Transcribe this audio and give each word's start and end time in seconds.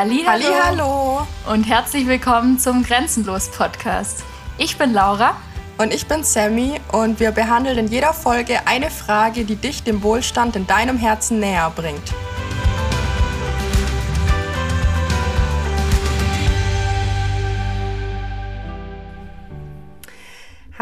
Halli, 0.00 0.24
hallo 0.24 1.26
und 1.46 1.64
herzlich 1.64 2.06
willkommen 2.06 2.58
zum 2.58 2.82
Grenzenlos 2.82 3.50
Podcast. 3.50 4.24
Ich 4.56 4.78
bin 4.78 4.94
Laura 4.94 5.36
und 5.76 5.92
ich 5.92 6.06
bin 6.06 6.24
Sammy 6.24 6.80
und 6.90 7.20
wir 7.20 7.32
behandeln 7.32 7.76
in 7.76 7.86
jeder 7.88 8.14
Folge 8.14 8.66
eine 8.66 8.88
Frage, 8.88 9.44
die 9.44 9.56
dich 9.56 9.82
dem 9.82 10.02
Wohlstand 10.02 10.56
in 10.56 10.66
deinem 10.66 10.96
Herzen 10.96 11.38
näher 11.38 11.70
bringt. 11.76 12.14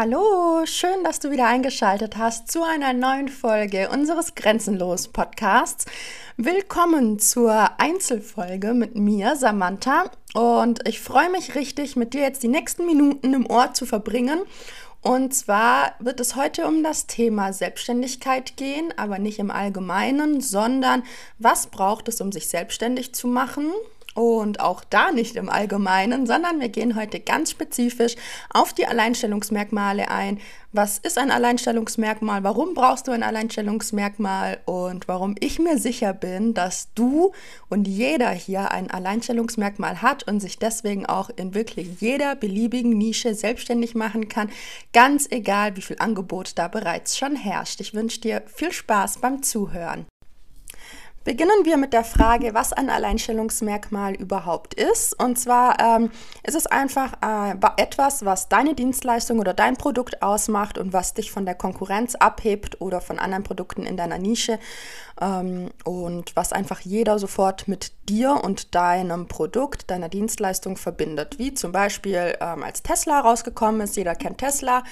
Hallo, 0.01 0.65
schön, 0.65 1.03
dass 1.03 1.19
du 1.19 1.29
wieder 1.29 1.45
eingeschaltet 1.47 2.15
hast 2.15 2.49
zu 2.49 2.63
einer 2.63 2.93
neuen 2.93 3.27
Folge 3.27 3.89
unseres 3.89 4.33
Grenzenlos 4.33 5.09
Podcasts. 5.09 5.83
Willkommen 6.37 7.19
zur 7.19 7.77
Einzelfolge 7.81 8.73
mit 8.73 8.95
mir, 8.95 9.35
Samantha. 9.35 10.09
Und 10.33 10.87
ich 10.87 11.01
freue 11.01 11.29
mich 11.29 11.53
richtig, 11.55 11.97
mit 11.97 12.13
dir 12.13 12.21
jetzt 12.21 12.43
die 12.43 12.47
nächsten 12.47 12.85
Minuten 12.85 13.33
im 13.33 13.45
Ohr 13.45 13.73
zu 13.73 13.85
verbringen. 13.85 14.39
Und 15.01 15.35
zwar 15.35 15.95
wird 15.99 16.21
es 16.21 16.37
heute 16.37 16.65
um 16.65 16.81
das 16.81 17.05
Thema 17.05 17.51
Selbstständigkeit 17.51 18.55
gehen, 18.55 18.93
aber 18.95 19.19
nicht 19.19 19.37
im 19.37 19.51
Allgemeinen, 19.51 20.39
sondern 20.39 21.03
was 21.39 21.67
braucht 21.67 22.07
es, 22.07 22.21
um 22.21 22.31
sich 22.31 22.47
selbstständig 22.47 23.13
zu 23.13 23.27
machen? 23.27 23.69
Und 24.15 24.59
auch 24.59 24.83
da 24.83 25.11
nicht 25.11 25.35
im 25.35 25.49
Allgemeinen, 25.49 26.25
sondern 26.25 26.59
wir 26.59 26.69
gehen 26.69 26.95
heute 26.95 27.19
ganz 27.19 27.51
spezifisch 27.51 28.15
auf 28.49 28.73
die 28.73 28.87
Alleinstellungsmerkmale 28.87 30.09
ein. 30.09 30.39
Was 30.71 30.97
ist 30.97 31.17
ein 31.17 31.31
Alleinstellungsmerkmal? 31.31 32.43
Warum 32.43 32.73
brauchst 32.73 33.07
du 33.07 33.11
ein 33.11 33.23
Alleinstellungsmerkmal? 33.23 34.59
Und 34.65 35.07
warum 35.07 35.35
ich 35.39 35.59
mir 35.59 35.77
sicher 35.77 36.13
bin, 36.13 36.53
dass 36.53 36.93
du 36.95 37.31
und 37.69 37.87
jeder 37.87 38.31
hier 38.31 38.71
ein 38.71 38.91
Alleinstellungsmerkmal 38.91 40.01
hat 40.01 40.27
und 40.27 40.39
sich 40.39 40.57
deswegen 40.59 41.05
auch 41.05 41.29
in 41.35 41.53
wirklich 41.53 42.01
jeder 42.01 42.35
beliebigen 42.35 42.97
Nische 42.97 43.35
selbstständig 43.35 43.95
machen 43.95 44.27
kann, 44.27 44.49
ganz 44.91 45.27
egal, 45.29 45.75
wie 45.75 45.81
viel 45.81 45.97
Angebot 45.99 46.53
da 46.55 46.67
bereits 46.67 47.17
schon 47.17 47.35
herrscht. 47.35 47.79
Ich 47.79 47.93
wünsche 47.93 48.21
dir 48.21 48.43
viel 48.47 48.71
Spaß 48.71 49.19
beim 49.19 49.43
Zuhören. 49.43 50.05
Beginnen 51.23 51.65
wir 51.65 51.77
mit 51.77 51.93
der 51.93 52.03
Frage, 52.03 52.53
was 52.53 52.73
ein 52.73 52.89
Alleinstellungsmerkmal 52.89 54.15
überhaupt 54.15 54.73
ist. 54.73 55.21
Und 55.21 55.37
zwar 55.37 55.79
ähm, 55.79 56.11
ist 56.43 56.55
es 56.55 56.65
einfach 56.65 57.13
äh, 57.21 57.55
etwas, 57.77 58.23
was 58.25 58.49
deine 58.49 58.73
Dienstleistung 58.73 59.39
oder 59.39 59.53
dein 59.53 59.75
Produkt 59.75 60.21
ausmacht 60.21 60.77
und 60.77 60.93
was 60.93 61.13
dich 61.13 61.31
von 61.31 61.45
der 61.45 61.55
Konkurrenz 61.55 62.15
abhebt 62.15 62.79
oder 62.81 63.01
von 63.01 63.19
anderen 63.19 63.43
Produkten 63.43 63.83
in 63.83 63.97
deiner 63.97 64.17
Nische 64.17 64.59
ähm, 65.21 65.71
und 65.83 66.35
was 66.35 66.53
einfach 66.53 66.79
jeder 66.79 67.19
sofort 67.19 67.67
mit 67.67 67.91
dir 68.09 68.43
und 68.43 68.75
deinem 68.75 69.27
Produkt, 69.27 69.89
deiner 69.91 70.09
Dienstleistung 70.09 70.75
verbindet. 70.75 71.37
Wie 71.37 71.53
zum 71.53 71.71
Beispiel 71.71 72.35
ähm, 72.41 72.63
als 72.63 72.81
Tesla 72.81 73.19
rausgekommen 73.19 73.81
ist, 73.81 73.95
jeder 73.95 74.15
kennt 74.15 74.39
Tesla. 74.39 74.83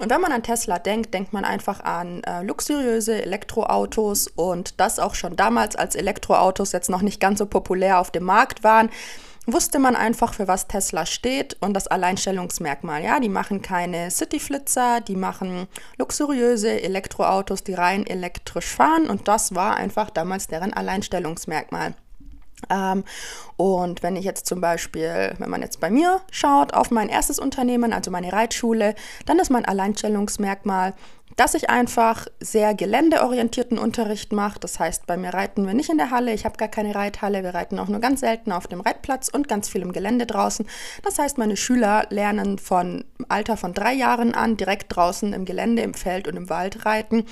Und 0.00 0.10
wenn 0.10 0.20
man 0.20 0.32
an 0.32 0.42
Tesla 0.42 0.78
denkt, 0.78 1.12
denkt 1.12 1.32
man 1.32 1.44
einfach 1.44 1.80
an 1.80 2.22
äh, 2.24 2.42
luxuriöse 2.42 3.22
Elektroautos 3.22 4.28
und 4.28 4.80
das 4.80 4.98
auch 4.98 5.14
schon 5.14 5.36
damals, 5.36 5.76
als 5.76 5.94
Elektroautos 5.94 6.72
jetzt 6.72 6.88
noch 6.88 7.02
nicht 7.02 7.20
ganz 7.20 7.40
so 7.40 7.46
populär 7.46 8.00
auf 8.00 8.10
dem 8.10 8.24
Markt 8.24 8.64
waren 8.64 8.88
wusste 9.46 9.78
man 9.78 9.96
einfach, 9.96 10.34
für 10.34 10.48
was 10.48 10.68
Tesla 10.68 11.06
steht 11.06 11.56
und 11.60 11.74
das 11.74 11.86
Alleinstellungsmerkmal. 11.86 13.02
Ja, 13.02 13.20
die 13.20 13.28
machen 13.28 13.62
keine 13.62 14.10
Cityflitzer, 14.10 15.00
die 15.00 15.16
machen 15.16 15.66
luxuriöse 15.98 16.82
Elektroautos, 16.82 17.64
die 17.64 17.74
rein 17.74 18.06
elektrisch 18.06 18.66
fahren 18.66 19.08
und 19.08 19.28
das 19.28 19.54
war 19.54 19.76
einfach 19.76 20.10
damals 20.10 20.46
deren 20.46 20.72
Alleinstellungsmerkmal. 20.72 21.94
Ähm, 22.68 23.04
und 23.56 24.02
wenn 24.02 24.16
ich 24.16 24.24
jetzt 24.24 24.46
zum 24.46 24.60
Beispiel, 24.60 25.34
wenn 25.38 25.50
man 25.50 25.62
jetzt 25.62 25.80
bei 25.80 25.90
mir 25.90 26.20
schaut 26.30 26.74
auf 26.74 26.90
mein 26.90 27.08
erstes 27.08 27.38
Unternehmen, 27.38 27.92
also 27.92 28.10
meine 28.10 28.32
Reitschule, 28.32 28.94
dann 29.26 29.38
ist 29.38 29.50
mein 29.50 29.64
Alleinstellungsmerkmal, 29.64 30.94
dass 31.36 31.54
ich 31.54 31.70
einfach 31.70 32.26
sehr 32.40 32.74
geländeorientierten 32.74 33.78
Unterricht 33.78 34.32
mache. 34.32 34.58
Das 34.60 34.78
heißt, 34.78 35.06
bei 35.06 35.16
mir 35.16 35.32
reiten 35.32 35.66
wir 35.66 35.74
nicht 35.74 35.90
in 35.90 35.98
der 35.98 36.10
Halle, 36.10 36.32
ich 36.32 36.44
habe 36.44 36.56
gar 36.56 36.68
keine 36.68 36.94
Reithalle, 36.94 37.42
wir 37.42 37.54
reiten 37.54 37.78
auch 37.78 37.88
nur 37.88 38.00
ganz 38.00 38.20
selten 38.20 38.52
auf 38.52 38.66
dem 38.66 38.80
Reitplatz 38.80 39.28
und 39.28 39.48
ganz 39.48 39.68
viel 39.68 39.82
im 39.82 39.92
Gelände 39.92 40.26
draußen. 40.26 40.66
Das 41.02 41.18
heißt, 41.18 41.38
meine 41.38 41.56
Schüler 41.56 42.06
lernen 42.10 42.58
von 42.58 43.04
Alter 43.28 43.56
von 43.56 43.72
drei 43.72 43.92
Jahren 43.92 44.34
an 44.34 44.56
direkt 44.56 44.94
draußen 44.94 45.32
im 45.32 45.44
Gelände, 45.44 45.82
im 45.82 45.94
Feld 45.94 46.28
und 46.28 46.36
im 46.36 46.50
Wald 46.50 46.84
reiten. 46.84 47.24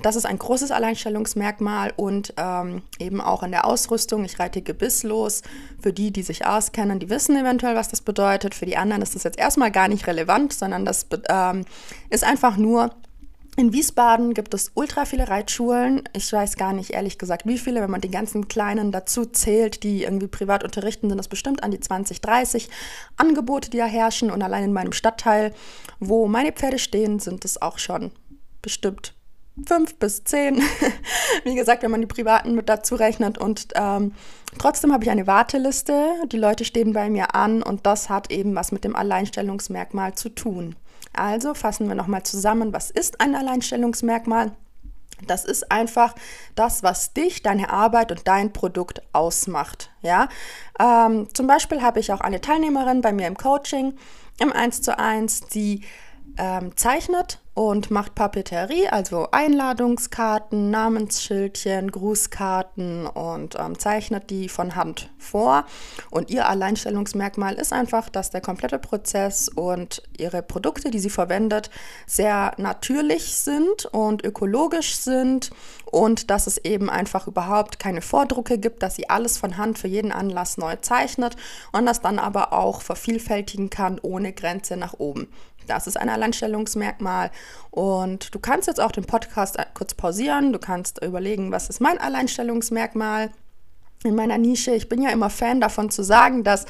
Das 0.00 0.16
ist 0.16 0.26
ein 0.26 0.38
großes 0.38 0.70
Alleinstellungsmerkmal 0.70 1.92
und 1.96 2.34
ähm, 2.36 2.82
eben 2.98 3.20
auch 3.20 3.42
in 3.42 3.52
der 3.52 3.66
Ausrüstung. 3.66 4.24
Ich 4.24 4.38
reite 4.38 4.62
gebisslos. 4.62 5.42
Für 5.80 5.92
die, 5.92 6.10
die 6.10 6.22
sich 6.22 6.46
auskennen, 6.46 6.98
die 6.98 7.10
wissen 7.10 7.36
eventuell, 7.36 7.74
was 7.74 7.88
das 7.88 8.00
bedeutet. 8.00 8.54
Für 8.54 8.66
die 8.66 8.76
anderen 8.76 9.02
ist 9.02 9.14
das 9.14 9.24
jetzt 9.24 9.38
erstmal 9.38 9.70
gar 9.70 9.88
nicht 9.88 10.06
relevant, 10.06 10.52
sondern 10.52 10.84
das 10.84 11.06
ähm, 11.28 11.64
ist 12.10 12.24
einfach 12.24 12.56
nur, 12.56 12.90
in 13.56 13.72
Wiesbaden 13.74 14.32
gibt 14.32 14.54
es 14.54 14.72
ultra 14.74 15.04
viele 15.04 15.28
Reitschulen. 15.28 16.08
Ich 16.14 16.32
weiß 16.32 16.56
gar 16.56 16.72
nicht, 16.72 16.90
ehrlich 16.90 17.18
gesagt, 17.18 17.46
wie 17.46 17.58
viele. 17.58 17.82
Wenn 17.82 17.90
man 17.90 18.00
die 18.00 18.10
ganzen 18.10 18.48
kleinen 18.48 18.92
dazu 18.92 19.26
zählt, 19.26 19.82
die 19.82 20.04
irgendwie 20.04 20.26
privat 20.26 20.64
unterrichten, 20.64 21.10
sind 21.10 21.18
das 21.18 21.28
bestimmt 21.28 21.62
an 21.62 21.70
die 21.70 21.80
20, 21.80 22.22
30 22.22 22.70
Angebote, 23.16 23.68
die 23.68 23.76
da 23.76 23.84
herrschen. 23.84 24.30
Und 24.30 24.42
allein 24.42 24.64
in 24.64 24.72
meinem 24.72 24.92
Stadtteil, 24.92 25.52
wo 26.00 26.26
meine 26.28 26.52
Pferde 26.52 26.78
stehen, 26.78 27.18
sind 27.18 27.44
es 27.44 27.60
auch 27.60 27.78
schon 27.78 28.10
bestimmt 28.62 29.14
fünf 29.66 29.94
bis 29.96 30.24
zehn. 30.24 30.62
Wie 31.44 31.54
gesagt, 31.54 31.82
wenn 31.82 31.90
man 31.90 32.00
die 32.00 32.06
privaten 32.06 32.54
mit 32.54 32.68
dazu 32.68 32.94
rechnet. 32.94 33.38
Und 33.38 33.68
ähm, 33.74 34.12
trotzdem 34.58 34.92
habe 34.92 35.04
ich 35.04 35.10
eine 35.10 35.26
Warteliste. 35.26 36.06
Die 36.26 36.38
Leute 36.38 36.64
stehen 36.64 36.92
bei 36.92 37.10
mir 37.10 37.34
an 37.34 37.62
und 37.62 37.86
das 37.86 38.08
hat 38.08 38.30
eben 38.30 38.54
was 38.54 38.72
mit 38.72 38.84
dem 38.84 38.96
Alleinstellungsmerkmal 38.96 40.14
zu 40.14 40.30
tun. 40.30 40.76
Also 41.12 41.54
fassen 41.54 41.88
wir 41.88 41.94
nochmal 41.94 42.22
zusammen, 42.22 42.72
was 42.72 42.90
ist 42.90 43.20
ein 43.20 43.34
Alleinstellungsmerkmal? 43.34 44.52
Das 45.26 45.44
ist 45.44 45.70
einfach 45.70 46.14
das, 46.54 46.82
was 46.82 47.12
dich, 47.12 47.42
deine 47.42 47.70
Arbeit 47.70 48.10
und 48.10 48.26
dein 48.26 48.52
Produkt 48.52 49.02
ausmacht. 49.12 49.90
Ja? 50.00 50.28
Ähm, 50.80 51.28
zum 51.32 51.46
Beispiel 51.46 51.82
habe 51.82 52.00
ich 52.00 52.12
auch 52.12 52.20
eine 52.20 52.40
Teilnehmerin 52.40 53.02
bei 53.02 53.12
mir 53.12 53.26
im 53.28 53.36
Coaching 53.36 53.94
im 54.40 54.52
1 54.52 54.82
zu 54.82 54.98
1, 54.98 55.42
die 55.48 55.82
ähm, 56.38 56.76
zeichnet 56.76 57.38
und 57.54 57.90
macht 57.90 58.14
Papeterie, 58.14 58.88
also 58.88 59.28
Einladungskarten, 59.30 60.70
Namensschildchen, 60.70 61.90
Grußkarten 61.90 63.06
und 63.06 63.56
ähm, 63.58 63.78
zeichnet 63.78 64.30
die 64.30 64.48
von 64.48 64.74
Hand 64.74 65.10
vor. 65.18 65.66
Und 66.10 66.30
ihr 66.30 66.48
Alleinstellungsmerkmal 66.48 67.54
ist 67.54 67.74
einfach, 67.74 68.08
dass 68.08 68.30
der 68.30 68.40
komplette 68.40 68.78
Prozess 68.78 69.50
und 69.50 70.02
ihre 70.16 70.42
Produkte, 70.42 70.90
die 70.90 70.98
sie 70.98 71.10
verwendet, 71.10 71.68
sehr 72.06 72.52
natürlich 72.56 73.36
sind 73.36 73.84
und 73.86 74.24
ökologisch 74.24 74.96
sind 74.96 75.50
und 75.84 76.30
dass 76.30 76.46
es 76.46 76.56
eben 76.56 76.88
einfach 76.88 77.26
überhaupt 77.26 77.78
keine 77.78 78.00
Vordrucke 78.00 78.56
gibt, 78.56 78.82
dass 78.82 78.96
sie 78.96 79.10
alles 79.10 79.36
von 79.36 79.58
Hand 79.58 79.78
für 79.78 79.88
jeden 79.88 80.10
Anlass 80.10 80.56
neu 80.56 80.76
zeichnet 80.76 81.36
und 81.72 81.84
das 81.84 82.00
dann 82.00 82.18
aber 82.18 82.54
auch 82.54 82.80
vervielfältigen 82.80 83.68
kann 83.68 83.98
ohne 84.00 84.32
Grenze 84.32 84.78
nach 84.78 84.94
oben. 84.94 85.28
Das 85.66 85.86
ist 85.86 85.96
ein 85.96 86.08
Alleinstellungsmerkmal. 86.08 87.30
Und 87.70 88.34
du 88.34 88.38
kannst 88.38 88.68
jetzt 88.68 88.80
auch 88.80 88.92
den 88.92 89.04
Podcast 89.04 89.58
kurz 89.74 89.94
pausieren. 89.94 90.52
Du 90.52 90.58
kannst 90.58 91.02
überlegen, 91.02 91.52
was 91.52 91.68
ist 91.68 91.80
mein 91.80 91.98
Alleinstellungsmerkmal 91.98 93.30
in 94.04 94.14
meiner 94.14 94.38
Nische. 94.38 94.72
Ich 94.72 94.88
bin 94.88 95.02
ja 95.02 95.10
immer 95.10 95.30
Fan 95.30 95.60
davon 95.60 95.90
zu 95.90 96.02
sagen, 96.02 96.44
dass 96.44 96.66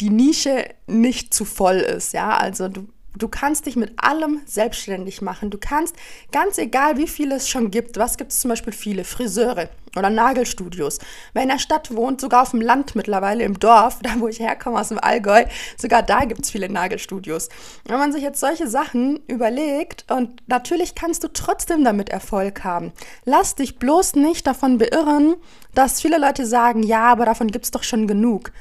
die 0.00 0.10
Nische 0.10 0.66
nicht 0.86 1.32
zu 1.32 1.44
voll 1.44 1.76
ist. 1.76 2.12
Ja, 2.12 2.36
also 2.36 2.68
du 2.68 2.88
Du 3.18 3.28
kannst 3.28 3.66
dich 3.66 3.76
mit 3.76 3.92
allem 3.96 4.40
selbstständig 4.46 5.20
machen. 5.20 5.50
Du 5.50 5.58
kannst, 5.58 5.94
ganz 6.32 6.58
egal 6.58 6.96
wie 6.96 7.06
viele 7.06 7.36
es 7.36 7.48
schon 7.48 7.70
gibt, 7.70 7.98
was 7.98 8.16
gibt 8.16 8.32
es 8.32 8.40
zum 8.40 8.48
Beispiel 8.48 8.72
viele? 8.72 9.04
Friseure 9.04 9.68
oder 9.96 10.08
Nagelstudios. 10.08 10.98
Wer 11.34 11.42
in 11.42 11.50
der 11.50 11.58
Stadt 11.58 11.94
wohnt, 11.94 12.20
sogar 12.20 12.42
auf 12.42 12.52
dem 12.52 12.62
Land 12.62 12.94
mittlerweile, 12.94 13.44
im 13.44 13.58
Dorf, 13.58 13.98
da 14.02 14.18
wo 14.18 14.28
ich 14.28 14.40
herkomme, 14.40 14.80
aus 14.80 14.88
dem 14.88 14.98
Allgäu, 14.98 15.44
sogar 15.76 16.02
da 16.02 16.24
gibt 16.24 16.42
es 16.42 16.50
viele 16.50 16.70
Nagelstudios. 16.70 17.48
Wenn 17.86 17.98
man 17.98 18.12
sich 18.12 18.22
jetzt 18.22 18.40
solche 18.40 18.68
Sachen 18.68 19.20
überlegt, 19.26 20.10
und 20.10 20.48
natürlich 20.48 20.94
kannst 20.94 21.24
du 21.24 21.28
trotzdem 21.28 21.84
damit 21.84 22.08
Erfolg 22.08 22.64
haben. 22.64 22.92
Lass 23.24 23.54
dich 23.54 23.78
bloß 23.78 24.14
nicht 24.14 24.46
davon 24.46 24.78
beirren, 24.78 25.36
dass 25.74 26.00
viele 26.00 26.18
Leute 26.18 26.46
sagen, 26.46 26.82
ja, 26.82 27.04
aber 27.12 27.26
davon 27.26 27.48
gibt 27.48 27.66
es 27.66 27.70
doch 27.70 27.82
schon 27.82 28.06
genug. 28.06 28.52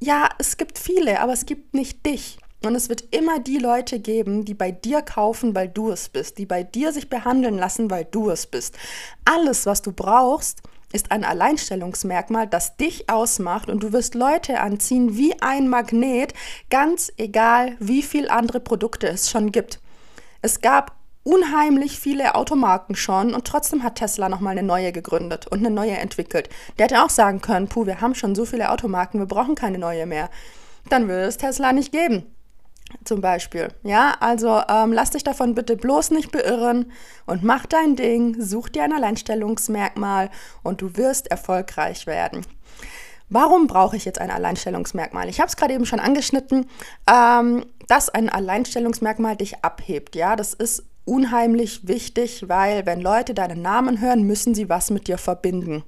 Ja, 0.00 0.28
es 0.38 0.56
gibt 0.56 0.78
viele, 0.78 1.20
aber 1.20 1.32
es 1.32 1.46
gibt 1.46 1.74
nicht 1.74 2.04
dich. 2.06 2.38
Und 2.62 2.74
es 2.74 2.88
wird 2.88 3.14
immer 3.14 3.38
die 3.38 3.58
Leute 3.58 3.98
geben, 4.00 4.44
die 4.44 4.54
bei 4.54 4.70
dir 4.70 5.00
kaufen, 5.00 5.54
weil 5.54 5.68
du 5.68 5.90
es 5.90 6.10
bist, 6.10 6.36
die 6.38 6.46
bei 6.46 6.62
dir 6.62 6.92
sich 6.92 7.08
behandeln 7.08 7.56
lassen, 7.56 7.90
weil 7.90 8.04
du 8.04 8.30
es 8.30 8.46
bist. 8.46 8.76
Alles, 9.24 9.64
was 9.64 9.80
du 9.80 9.92
brauchst, 9.92 10.60
ist 10.92 11.10
ein 11.10 11.24
Alleinstellungsmerkmal, 11.24 12.46
das 12.46 12.76
dich 12.76 13.08
ausmacht 13.08 13.68
und 13.68 13.82
du 13.82 13.92
wirst 13.92 14.14
Leute 14.14 14.60
anziehen 14.60 15.16
wie 15.16 15.40
ein 15.40 15.68
Magnet, 15.68 16.34
ganz 16.68 17.12
egal, 17.16 17.76
wie 17.78 18.02
viele 18.02 18.30
andere 18.30 18.60
Produkte 18.60 19.08
es 19.08 19.30
schon 19.30 19.52
gibt. 19.52 19.80
Es 20.42 20.60
gab 20.60 20.96
unheimlich 21.22 21.98
viele 21.98 22.34
Automarken 22.34 22.96
schon 22.96 23.34
und 23.34 23.46
trotzdem 23.46 23.82
hat 23.82 23.96
Tesla 23.96 24.28
nochmal 24.28 24.58
eine 24.58 24.66
neue 24.66 24.90
gegründet 24.90 25.46
und 25.46 25.58
eine 25.60 25.70
neue 25.70 25.96
entwickelt. 25.96 26.48
Der 26.78 26.86
hätte 26.86 27.02
auch 27.04 27.10
sagen 27.10 27.40
können, 27.40 27.68
puh, 27.68 27.86
wir 27.86 28.00
haben 28.00 28.14
schon 28.14 28.34
so 28.34 28.44
viele 28.44 28.70
Automarken, 28.70 29.20
wir 29.20 29.26
brauchen 29.26 29.54
keine 29.54 29.78
neue 29.78 30.06
mehr. 30.06 30.28
Dann 30.88 31.08
würde 31.08 31.24
es 31.24 31.36
Tesla 31.36 31.72
nicht 31.72 31.92
geben. 31.92 32.24
Zum 33.04 33.20
Beispiel. 33.22 33.68
Ja, 33.82 34.14
also 34.20 34.60
ähm, 34.68 34.92
lass 34.92 35.10
dich 35.10 35.24
davon 35.24 35.54
bitte 35.54 35.76
bloß 35.76 36.10
nicht 36.10 36.32
beirren 36.32 36.92
und 37.26 37.42
mach 37.42 37.64
dein 37.64 37.96
Ding, 37.96 38.36
such 38.40 38.68
dir 38.68 38.84
ein 38.84 38.92
Alleinstellungsmerkmal 38.92 40.30
und 40.62 40.82
du 40.82 40.96
wirst 40.96 41.30
erfolgreich 41.30 42.06
werden. 42.06 42.44
Warum 43.30 43.68
brauche 43.68 43.96
ich 43.96 44.04
jetzt 44.04 44.20
ein 44.20 44.30
Alleinstellungsmerkmal? 44.30 45.28
Ich 45.28 45.40
habe 45.40 45.48
es 45.48 45.56
gerade 45.56 45.72
eben 45.72 45.86
schon 45.86 46.00
angeschnitten, 46.00 46.66
ähm, 47.10 47.64
dass 47.86 48.10
ein 48.10 48.28
Alleinstellungsmerkmal 48.28 49.36
dich 49.36 49.64
abhebt. 49.64 50.16
Ja, 50.16 50.36
das 50.36 50.52
ist 50.52 50.84
unheimlich 51.04 51.86
wichtig, 51.88 52.48
weil 52.48 52.86
wenn 52.86 53.00
Leute 53.00 53.32
deinen 53.32 53.62
Namen 53.62 54.00
hören, 54.00 54.24
müssen 54.24 54.54
sie 54.54 54.68
was 54.68 54.90
mit 54.90 55.08
dir 55.08 55.16
verbinden. 55.16 55.84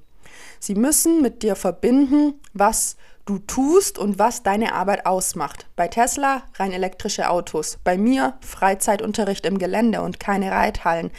Sie 0.59 0.75
müssen 0.75 1.21
mit 1.21 1.43
dir 1.43 1.55
verbinden, 1.55 2.35
was 2.53 2.95
du 3.25 3.39
tust 3.39 3.97
und 3.97 4.19
was 4.19 4.43
deine 4.43 4.73
Arbeit 4.73 5.05
ausmacht. 5.05 5.65
Bei 5.75 5.87
Tesla 5.87 6.43
rein 6.55 6.71
elektrische 6.71 7.29
Autos, 7.29 7.79
bei 7.83 7.97
mir 7.97 8.33
Freizeitunterricht 8.41 9.45
im 9.45 9.59
Gelände 9.59 10.01
und 10.01 10.19
keine 10.19 10.51
Reithallen. 10.51 11.11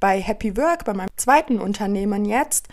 Bei 0.00 0.20
Happy 0.20 0.56
Work, 0.56 0.84
bei 0.84 0.94
meinem 0.94 1.08
zweiten 1.16 1.60
Unternehmen 1.60 2.24
jetzt, 2.24 2.68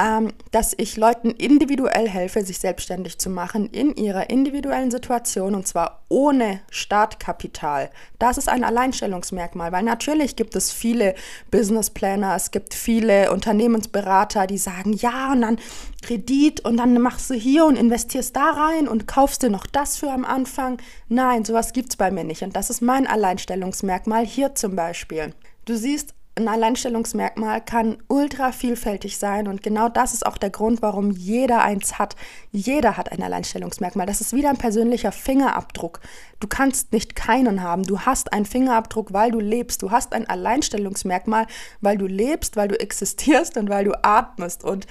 ähm, 0.00 0.32
dass 0.52 0.74
ich 0.76 0.96
Leuten 0.96 1.30
individuell 1.30 2.08
helfe, 2.08 2.44
sich 2.44 2.58
selbstständig 2.58 3.18
zu 3.18 3.30
machen 3.30 3.68
in 3.70 3.96
ihrer 3.96 4.30
individuellen 4.30 4.92
Situation 4.92 5.54
und 5.56 5.66
zwar 5.66 6.04
ohne 6.08 6.60
Startkapital. 6.70 7.90
Das 8.18 8.38
ist 8.38 8.48
ein 8.48 8.62
Alleinstellungsmerkmal, 8.62 9.72
weil 9.72 9.82
natürlich 9.82 10.36
gibt 10.36 10.54
es 10.54 10.70
viele 10.70 11.14
Businessplanner, 11.50 12.36
es 12.36 12.52
gibt 12.52 12.74
viele 12.74 13.32
Unternehmensberater, 13.32 14.46
die 14.46 14.58
sagen, 14.58 14.92
ja, 14.92 15.32
und 15.32 15.42
dann 15.42 15.58
Kredit 16.02 16.60
und 16.60 16.76
dann 16.76 17.00
machst 17.00 17.28
du 17.30 17.34
hier 17.34 17.64
und 17.64 17.76
investierst 17.76 18.36
da 18.36 18.50
rein 18.50 18.86
und 18.86 19.08
kaufst 19.08 19.42
dir 19.42 19.50
noch 19.50 19.66
das 19.66 19.96
für 19.96 20.10
am 20.10 20.24
Anfang. 20.24 20.80
Nein, 21.08 21.44
sowas 21.44 21.72
gibt 21.72 21.90
es 21.90 21.96
bei 21.96 22.12
mir 22.12 22.24
nicht 22.24 22.42
und 22.42 22.54
das 22.54 22.70
ist 22.70 22.82
mein 22.82 23.06
Alleinstellungsmerkmal 23.06 24.24
hier 24.24 24.54
zum 24.54 24.76
Beispiel. 24.76 25.34
Du 25.64 25.76
siehst, 25.76 26.14
ein 26.38 26.48
Alleinstellungsmerkmal 26.48 27.60
kann 27.60 27.98
ultra 28.08 28.52
vielfältig 28.52 29.18
sein 29.18 29.48
und 29.48 29.62
genau 29.62 29.88
das 29.88 30.14
ist 30.14 30.24
auch 30.24 30.38
der 30.38 30.50
Grund, 30.50 30.82
warum 30.82 31.10
jeder 31.10 31.62
eins 31.62 31.98
hat. 31.98 32.16
Jeder 32.52 32.96
hat 32.96 33.12
ein 33.12 33.22
Alleinstellungsmerkmal. 33.22 34.06
Das 34.06 34.20
ist 34.20 34.32
wieder 34.32 34.50
ein 34.50 34.56
persönlicher 34.56 35.12
Fingerabdruck. 35.12 36.00
Du 36.40 36.46
kannst 36.46 36.92
nicht 36.92 37.16
keinen 37.16 37.62
haben. 37.62 37.82
Du 37.82 38.00
hast 38.00 38.32
einen 38.32 38.46
Fingerabdruck, 38.46 39.12
weil 39.12 39.30
du 39.30 39.40
lebst. 39.40 39.82
Du 39.82 39.90
hast 39.90 40.12
ein 40.12 40.28
Alleinstellungsmerkmal, 40.28 41.46
weil 41.80 41.98
du 41.98 42.06
lebst, 42.06 42.56
weil 42.56 42.68
du 42.68 42.80
existierst 42.80 43.56
und 43.56 43.68
weil 43.68 43.84
du 43.84 43.92
atmest. 44.04 44.64
Und 44.64 44.86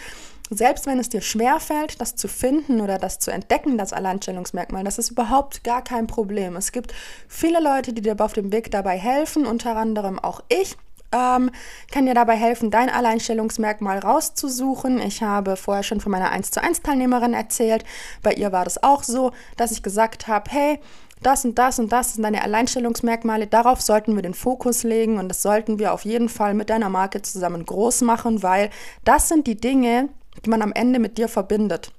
selbst 0.49 0.85
wenn 0.85 0.99
es 0.99 1.09
dir 1.09 1.21
schwerfällt, 1.21 1.99
das 1.99 2.15
zu 2.15 2.27
finden 2.27 2.81
oder 2.81 2.97
das 2.97 3.19
zu 3.19 3.31
entdecken, 3.31 3.77
das 3.77 3.94
Alleinstellungsmerkmal, 3.94 4.83
das 4.83 4.97
ist 4.97 5.11
überhaupt 5.11 5.63
gar 5.63 5.83
kein 5.83 6.07
Problem. 6.07 6.55
Es 6.55 6.71
gibt 6.71 6.94
viele 7.27 7.61
Leute, 7.61 7.94
die 7.94 8.01
dir 8.01 8.15
auf 8.19 8.33
dem 8.33 8.51
Weg 8.51 8.71
dabei 8.71 8.97
helfen, 8.97 9.45
unter 9.45 9.75
anderem 9.75 10.19
auch 10.19 10.41
ich 10.49 10.77
ähm, 11.12 11.51
kann 11.92 12.06
dir 12.06 12.13
dabei 12.13 12.36
helfen, 12.36 12.71
dein 12.71 12.89
Alleinstellungsmerkmal 12.89 14.00
rauszusuchen. 14.00 15.00
Ich 15.00 15.24
habe 15.24 15.56
vorher 15.56 15.83
schon 15.83 16.01
von 16.01 16.12
meiner 16.12 16.31
1 16.31 16.51
zu 16.51 16.62
1 16.62 16.81
Teilnehmerin 16.81 17.33
erzählt. 17.33 17.83
Bei 18.24 18.33
ihr 18.33 18.51
war 18.51 18.63
das 18.63 18.83
auch 18.83 19.04
so, 19.04 19.31
dass 19.56 19.71
ich 19.71 19.83
gesagt 19.83 20.27
habe, 20.27 20.50
hey, 20.51 20.80
das 21.21 21.45
und 21.45 21.57
das 21.57 21.80
und 21.80 21.92
das 21.92 22.13
sind 22.13 22.24
deine 22.24 22.44
Alleinstellungsmerkmale. 22.44 23.48
Darauf 23.48 23.81
sollten 23.81 24.15
wir 24.15 24.21
den 24.21 24.33
Fokus 24.33 24.83
legen 24.83 25.18
und 25.18 25.30
das 25.30 25.42
sollten 25.42 25.80
wir 25.80 25.94
auf 25.94 26.06
jeden 26.06 26.30
Fall 26.30 26.54
mit 26.54 26.69
deiner 26.69 26.89
Marke 26.89 27.21
zusammen 27.21 27.65
groß 27.65 28.01
machen, 28.01 28.44
weil 28.44 28.69
das 29.04 29.27
sind 29.27 29.48
die 29.48 29.57
Dinge, 29.59 30.09
die 30.45 30.50
man 30.50 30.62
am 30.62 30.74
Ende 30.74 31.00
mit 31.00 31.18
dir 31.18 31.27
verbindet. 31.27 31.92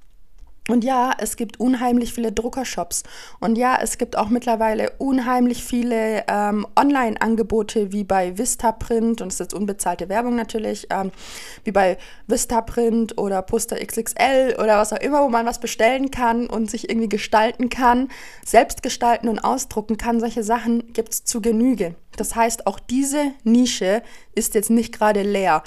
Und 0.67 0.83
ja, 0.83 1.13
es 1.17 1.35
gibt 1.35 1.59
unheimlich 1.59 2.13
viele 2.13 2.31
Druckershops. 2.31 3.03
Und 3.39 3.57
ja, 3.57 3.79
es 3.81 3.97
gibt 3.97 4.15
auch 4.15 4.29
mittlerweile 4.29 4.91
unheimlich 4.99 5.63
viele 5.63 6.23
ähm, 6.27 6.67
Online-Angebote 6.75 7.91
wie 7.91 8.03
bei 8.03 8.37
Vistaprint, 8.37 9.21
und 9.21 9.31
es 9.31 9.39
ist 9.39 9.53
unbezahlte 9.53 10.09
Werbung 10.09 10.35
natürlich, 10.35 10.87
ähm, 10.91 11.11
wie 11.63 11.71
bei 11.71 11.97
Vistaprint 12.27 13.17
oder 13.17 13.41
Poster 13.41 13.77
XXL 13.83 14.57
oder 14.59 14.77
was 14.77 14.93
auch 14.93 14.99
immer, 14.99 15.23
wo 15.23 15.29
man 15.29 15.47
was 15.47 15.59
bestellen 15.59 16.11
kann 16.11 16.47
und 16.47 16.69
sich 16.69 16.87
irgendwie 16.87 17.09
gestalten 17.09 17.69
kann, 17.69 18.09
selbst 18.45 18.83
gestalten 18.83 19.27
und 19.27 19.39
ausdrucken 19.39 19.97
kann. 19.97 20.19
Solche 20.19 20.43
Sachen 20.43 20.93
gibt 20.93 21.13
es 21.13 21.23
zu 21.23 21.41
Genüge. 21.41 21.95
Das 22.15 22.35
heißt, 22.35 22.67
auch 22.67 22.79
diese 22.79 23.31
Nische 23.43 24.03
ist 24.35 24.53
jetzt 24.53 24.69
nicht 24.69 24.93
gerade 24.93 25.23
leer. 25.23 25.63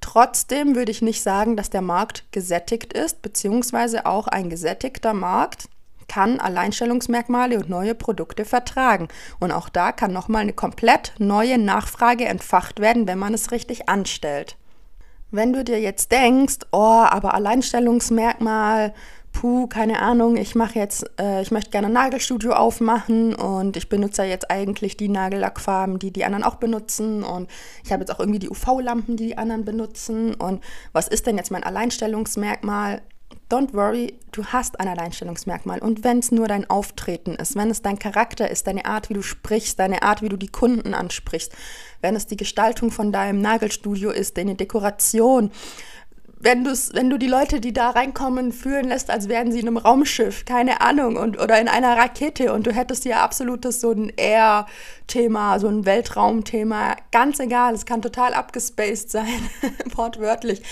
Trotzdem 0.00 0.74
würde 0.74 0.90
ich 0.90 1.02
nicht 1.02 1.22
sagen, 1.22 1.56
dass 1.56 1.70
der 1.70 1.82
Markt 1.82 2.24
gesättigt 2.32 2.92
ist, 2.92 3.22
beziehungsweise 3.22 4.06
auch 4.06 4.26
ein 4.26 4.48
gesättigter 4.48 5.12
Markt 5.12 5.68
kann 6.08 6.40
Alleinstellungsmerkmale 6.40 7.56
und 7.56 7.70
neue 7.70 7.94
Produkte 7.94 8.44
vertragen. 8.44 9.06
Und 9.38 9.52
auch 9.52 9.68
da 9.68 9.92
kann 9.92 10.12
nochmal 10.12 10.42
eine 10.42 10.52
komplett 10.52 11.12
neue 11.18 11.56
Nachfrage 11.56 12.24
entfacht 12.24 12.80
werden, 12.80 13.06
wenn 13.06 13.18
man 13.18 13.32
es 13.32 13.52
richtig 13.52 13.88
anstellt. 13.88 14.56
Wenn 15.30 15.52
du 15.52 15.62
dir 15.62 15.80
jetzt 15.80 16.10
denkst, 16.10 16.66
oh, 16.72 17.04
aber 17.08 17.34
Alleinstellungsmerkmal, 17.34 18.92
puh, 19.32 19.66
keine 19.66 20.00
Ahnung, 20.02 20.36
ich 20.36 20.54
mache 20.54 20.78
jetzt, 20.78 21.04
äh, 21.18 21.42
ich 21.42 21.50
möchte 21.50 21.70
gerne 21.70 21.86
ein 21.86 21.92
Nagelstudio 21.92 22.52
aufmachen 22.52 23.34
und 23.34 23.76
ich 23.76 23.88
benutze 23.88 24.24
jetzt 24.24 24.50
eigentlich 24.50 24.96
die 24.96 25.08
Nagellackfarben, 25.08 25.98
die 25.98 26.12
die 26.12 26.24
anderen 26.24 26.44
auch 26.44 26.56
benutzen 26.56 27.22
und 27.22 27.50
ich 27.84 27.92
habe 27.92 28.02
jetzt 28.02 28.10
auch 28.10 28.20
irgendwie 28.20 28.38
die 28.38 28.50
UV-Lampen, 28.50 29.16
die 29.16 29.28
die 29.28 29.38
anderen 29.38 29.64
benutzen 29.64 30.34
und 30.34 30.62
was 30.92 31.08
ist 31.08 31.26
denn 31.26 31.36
jetzt 31.36 31.50
mein 31.50 31.64
Alleinstellungsmerkmal? 31.64 33.02
Don't 33.48 33.74
worry, 33.74 34.14
du 34.32 34.44
hast 34.44 34.78
ein 34.78 34.88
Alleinstellungsmerkmal. 34.88 35.80
Und 35.80 36.04
wenn 36.04 36.18
es 36.18 36.30
nur 36.30 36.46
dein 36.46 36.68
Auftreten 36.70 37.34
ist, 37.34 37.56
wenn 37.56 37.70
es 37.70 37.82
dein 37.82 37.98
Charakter 37.98 38.48
ist, 38.48 38.66
deine 38.66 38.84
Art, 38.84 39.08
wie 39.08 39.14
du 39.14 39.22
sprichst, 39.22 39.78
deine 39.78 40.02
Art, 40.02 40.22
wie 40.22 40.28
du 40.28 40.36
die 40.36 40.48
Kunden 40.48 40.94
ansprichst, 40.94 41.52
wenn 42.00 42.14
es 42.14 42.26
die 42.26 42.36
Gestaltung 42.36 42.90
von 42.90 43.12
deinem 43.12 43.40
Nagelstudio 43.40 44.10
ist, 44.10 44.36
deine 44.36 44.54
Dekoration, 44.54 45.50
wenn, 46.42 46.64
wenn 46.64 47.10
du 47.10 47.18
die 47.18 47.26
Leute, 47.26 47.60
die 47.60 47.74
da 47.74 47.90
reinkommen, 47.90 48.52
fühlen 48.52 48.88
lässt, 48.88 49.10
als 49.10 49.28
wären 49.28 49.52
sie 49.52 49.60
in 49.60 49.68
einem 49.68 49.76
Raumschiff, 49.76 50.46
keine 50.46 50.80
Ahnung, 50.80 51.16
und, 51.16 51.38
oder 51.38 51.60
in 51.60 51.68
einer 51.68 51.96
Rakete 51.96 52.54
und 52.54 52.66
du 52.66 52.72
hättest 52.72 53.04
ja 53.04 53.22
absolutes 53.22 53.82
so 53.82 53.92
ein 53.92 54.10
Air-Thema, 54.16 55.58
so 55.58 55.68
ein 55.68 55.84
Weltraumthema, 55.84 56.96
ganz 57.12 57.40
egal, 57.40 57.74
es 57.74 57.84
kann 57.84 58.00
total 58.00 58.32
abgespaced 58.32 59.10
sein, 59.10 59.50
wortwörtlich. 59.94 60.62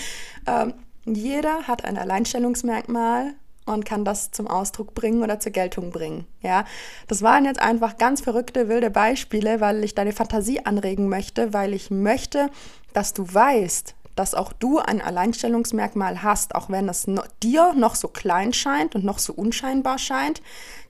Ähm, 0.47 0.73
jeder 1.05 1.67
hat 1.67 1.85
ein 1.85 1.97
Alleinstellungsmerkmal 1.97 3.35
und 3.67 3.85
kann 3.85 4.03
das 4.03 4.31
zum 4.31 4.47
Ausdruck 4.47 4.95
bringen 4.95 5.21
oder 5.21 5.39
zur 5.39 5.51
Geltung 5.51 5.91
bringen. 5.91 6.25
Ja, 6.41 6.65
das 7.07 7.21
waren 7.21 7.45
jetzt 7.45 7.61
einfach 7.61 7.97
ganz 7.97 8.21
verrückte, 8.21 8.69
wilde 8.69 8.89
Beispiele, 8.89 9.61
weil 9.61 9.83
ich 9.83 9.93
deine 9.93 10.13
Fantasie 10.13 10.65
anregen 10.65 11.09
möchte, 11.09 11.53
weil 11.53 11.75
ich 11.75 11.91
möchte, 11.91 12.49
dass 12.93 13.13
du 13.13 13.31
weißt, 13.31 13.93
dass 14.19 14.35
auch 14.35 14.51
du 14.51 14.79
ein 14.79 15.01
Alleinstellungsmerkmal 15.01 16.21
hast, 16.21 16.53
auch 16.53 16.69
wenn 16.69 16.89
es 16.89 17.07
no 17.07 17.21
dir 17.41 17.73
noch 17.73 17.95
so 17.95 18.09
klein 18.09 18.51
scheint 18.51 18.93
und 18.93 19.05
noch 19.05 19.17
so 19.17 19.31
unscheinbar 19.31 19.97
scheint, 19.97 20.41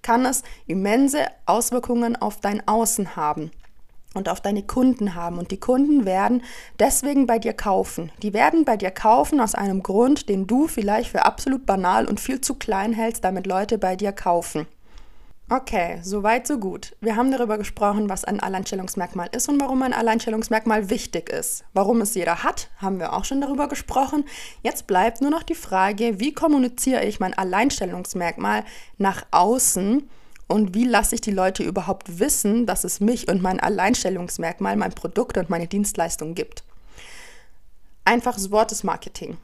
kann 0.01 0.25
es 0.25 0.41
immense 0.65 1.27
Auswirkungen 1.45 2.15
auf 2.15 2.41
dein 2.41 2.67
Außen 2.67 3.15
haben 3.15 3.51
und 4.15 4.29
auf 4.29 4.41
deine 4.41 4.63
Kunden 4.63 5.13
haben. 5.13 5.37
Und 5.37 5.51
die 5.51 5.59
Kunden 5.59 6.05
werden 6.05 6.41
deswegen 6.79 7.27
bei 7.27 7.37
dir 7.37 7.53
kaufen. 7.53 8.11
Die 8.23 8.33
werden 8.33 8.65
bei 8.65 8.77
dir 8.77 8.89
kaufen 8.89 9.39
aus 9.39 9.53
einem 9.53 9.83
Grund, 9.83 10.27
den 10.27 10.47
du 10.47 10.67
vielleicht 10.67 11.11
für 11.11 11.23
absolut 11.23 11.67
banal 11.67 12.07
und 12.07 12.19
viel 12.19 12.41
zu 12.41 12.55
klein 12.55 12.93
hältst, 12.93 13.23
damit 13.23 13.45
Leute 13.45 13.77
bei 13.77 13.95
dir 13.95 14.11
kaufen. 14.11 14.65
Okay, 15.51 15.99
soweit, 16.03 16.45
so 16.45 16.59
gut. 16.59 16.95
Wir 17.01 17.15
haben 17.15 17.31
darüber 17.31 17.57
gesprochen, 17.57 18.07
was 18.07 18.23
ein 18.23 18.39
Alleinstellungsmerkmal 18.39 19.29
ist 19.31 19.49
und 19.49 19.59
warum 19.59 19.81
ein 19.81 19.93
Alleinstellungsmerkmal 19.93 20.91
wichtig 20.91 21.29
ist. 21.29 21.63
Warum 21.73 22.01
es 22.01 22.13
jeder 22.13 22.43
hat, 22.43 22.69
haben 22.77 22.99
wir 22.99 23.13
auch 23.13 23.25
schon 23.25 23.41
darüber 23.41 23.67
gesprochen. 23.67 24.25
Jetzt 24.61 24.85
bleibt 24.85 25.21
nur 25.21 25.31
noch 25.31 25.41
die 25.41 25.55
Frage, 25.55 26.19
wie 26.19 26.35
kommuniziere 26.35 27.03
ich 27.03 27.19
mein 27.19 27.33
Alleinstellungsmerkmal 27.33 28.63
nach 28.99 29.25
außen 29.31 30.07
und 30.47 30.75
wie 30.75 30.83
lasse 30.83 31.15
ich 31.15 31.21
die 31.21 31.31
Leute 31.31 31.63
überhaupt 31.63 32.19
wissen, 32.19 32.67
dass 32.67 32.83
es 32.83 32.99
mich 32.99 33.27
und 33.27 33.41
mein 33.41 33.59
Alleinstellungsmerkmal, 33.59 34.75
mein 34.75 34.93
Produkt 34.93 35.35
und 35.39 35.49
meine 35.49 35.67
Dienstleistung 35.67 36.35
gibt. 36.35 36.63
Einfaches 38.05 38.51
Wort 38.51 38.71
ist 38.71 38.83
Marketing. 38.83 39.37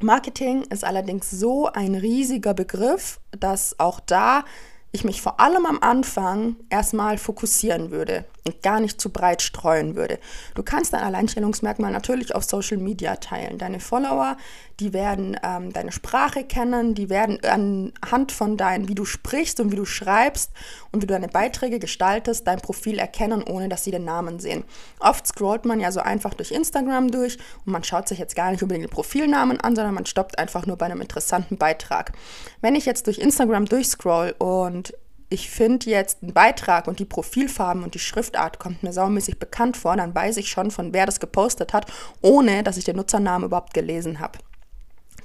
Marketing 0.00 0.62
ist 0.70 0.84
allerdings 0.84 1.30
so 1.30 1.66
ein 1.66 1.96
riesiger 1.96 2.54
Begriff, 2.54 3.20
dass 3.32 3.78
auch 3.78 4.00
da 4.00 4.44
ich 4.92 5.04
mich 5.04 5.22
vor 5.22 5.40
allem 5.40 5.66
am 5.66 5.78
Anfang 5.80 6.56
erstmal 6.70 7.18
fokussieren 7.18 7.90
würde. 7.90 8.24
Gar 8.52 8.80
nicht 8.80 9.00
zu 9.00 9.10
breit 9.10 9.42
streuen 9.42 9.96
würde. 9.96 10.18
Du 10.54 10.62
kannst 10.62 10.92
dein 10.92 11.02
Alleinstellungsmerkmal 11.02 11.92
natürlich 11.92 12.34
auf 12.34 12.44
Social 12.44 12.78
Media 12.78 13.16
teilen. 13.16 13.58
Deine 13.58 13.80
Follower, 13.80 14.36
die 14.80 14.92
werden 14.92 15.36
ähm, 15.42 15.72
deine 15.72 15.92
Sprache 15.92 16.44
kennen, 16.44 16.94
die 16.94 17.08
werden 17.08 17.40
anhand 17.44 18.32
von 18.32 18.56
deinem, 18.56 18.88
wie 18.88 18.94
du 18.94 19.04
sprichst 19.04 19.60
und 19.60 19.72
wie 19.72 19.76
du 19.76 19.84
schreibst 19.84 20.52
und 20.92 21.02
wie 21.02 21.06
du 21.06 21.12
deine 21.14 21.28
Beiträge 21.28 21.78
gestaltest, 21.78 22.46
dein 22.46 22.60
Profil 22.60 22.98
erkennen, 22.98 23.42
ohne 23.42 23.68
dass 23.68 23.84
sie 23.84 23.90
den 23.90 24.04
Namen 24.04 24.38
sehen. 24.38 24.64
Oft 25.00 25.26
scrollt 25.26 25.64
man 25.64 25.80
ja 25.80 25.90
so 25.90 26.00
einfach 26.00 26.34
durch 26.34 26.52
Instagram 26.52 27.10
durch 27.10 27.38
und 27.66 27.72
man 27.72 27.84
schaut 27.84 28.08
sich 28.08 28.18
jetzt 28.18 28.36
gar 28.36 28.50
nicht 28.50 28.62
unbedingt 28.62 28.86
den 28.86 28.94
Profilnamen 28.94 29.60
an, 29.60 29.74
sondern 29.74 29.94
man 29.94 30.06
stoppt 30.06 30.38
einfach 30.38 30.66
nur 30.66 30.76
bei 30.76 30.86
einem 30.86 31.00
interessanten 31.00 31.56
Beitrag. 31.56 32.12
Wenn 32.60 32.74
ich 32.74 32.86
jetzt 32.86 33.06
durch 33.06 33.18
Instagram 33.18 33.66
durchscroll 33.66 34.34
und 34.38 34.94
ich 35.28 35.50
finde 35.50 35.90
jetzt 35.90 36.22
einen 36.22 36.32
Beitrag 36.32 36.88
und 36.88 36.98
die 36.98 37.04
Profilfarben 37.04 37.82
und 37.82 37.94
die 37.94 37.98
Schriftart 37.98 38.58
kommt 38.58 38.82
mir 38.82 38.92
saumäßig 38.92 39.38
bekannt 39.38 39.76
vor, 39.76 39.96
dann 39.96 40.14
weiß 40.14 40.38
ich 40.38 40.48
schon, 40.48 40.70
von 40.70 40.94
wer 40.94 41.06
das 41.06 41.20
gepostet 41.20 41.72
hat, 41.72 41.90
ohne 42.22 42.62
dass 42.62 42.76
ich 42.76 42.84
den 42.84 42.96
Nutzernamen 42.96 43.46
überhaupt 43.46 43.74
gelesen 43.74 44.20
habe. 44.20 44.38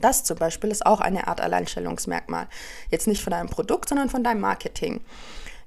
Das 0.02 0.26
zum 0.26 0.38
Beispiel 0.38 0.70
ist 0.70 0.86
auch 0.86 1.00
eine 1.00 1.28
Art 1.28 1.40
Alleinstellungsmerkmal. 1.40 2.48
Jetzt 2.92 3.08
nicht 3.08 3.24
von 3.24 3.32
deinem 3.32 3.48
Produkt, 3.48 3.88
sondern 3.88 4.10
von 4.10 4.24
deinem 4.24 4.42
Marketing. 4.42 5.00